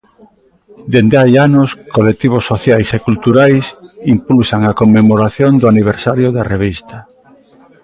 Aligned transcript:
Dende 0.93 1.15
hai 1.21 1.33
anos 1.47 1.69
colectivos 1.95 2.43
sociais 2.51 2.89
e 2.97 2.99
culturais 3.07 3.65
impulsan 4.13 4.61
a 4.65 4.77
conmemoración 4.81 5.51
do 5.61 5.65
aniversario 5.73 6.27
da 6.35 6.43
revista. 6.53 6.97